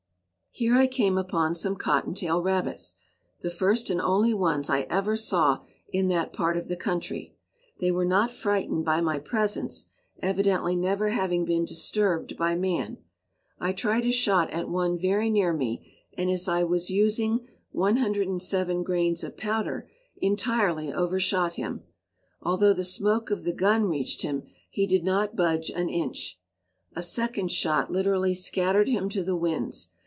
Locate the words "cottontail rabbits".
1.77-2.95